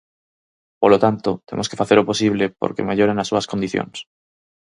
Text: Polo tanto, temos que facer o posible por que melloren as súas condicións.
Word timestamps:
Polo 0.81 0.97
tanto, 1.05 1.29
temos 1.49 1.69
que 1.69 1.79
facer 1.81 1.97
o 1.99 2.07
posible 2.09 2.45
por 2.59 2.71
que 2.75 2.87
melloren 2.89 3.17
as 3.21 3.29
súas 3.31 3.49
condicións. 3.51 3.97